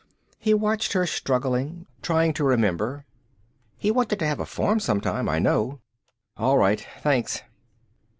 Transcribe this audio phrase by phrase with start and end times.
[0.39, 3.05] He watched her struggling, trying to remember.
[3.77, 5.79] "He wanted to have a farm, sometime, I know."
[6.37, 6.83] "All right.
[7.03, 7.43] Thanks."